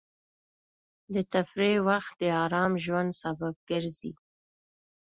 د 1.13 1.15
تفریح 1.33 1.77
وخت 1.89 2.11
د 2.21 2.23
ارام 2.43 2.73
ژوند 2.85 3.09
سبب 3.21 3.55
ګرځي. 3.69 4.13